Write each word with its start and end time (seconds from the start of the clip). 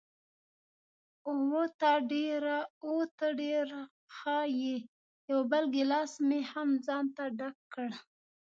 اوه، 1.29 1.63
ته 3.17 3.25
ډېره 3.39 3.81
ښه 4.15 4.39
یې، 4.59 4.75
یو 5.29 5.39
بل 5.51 5.63
ګیلاس 5.75 6.11
مې 6.27 6.39
هم 6.51 6.69
ځانته 6.85 7.23
ډک 7.37 7.57
کړ. 7.73 7.89